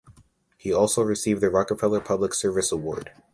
He 0.57 0.73
also 0.73 1.03
received 1.03 1.41
the 1.41 1.51
Rockefeller 1.51 1.99
Public 2.01 2.33
Service 2.33 2.71
Award. 2.71 3.11